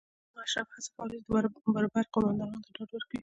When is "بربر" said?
1.73-2.05